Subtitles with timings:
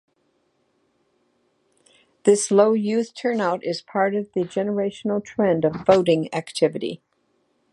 [2.23, 7.03] This low youth turnout is part of the generational trend of voting activity.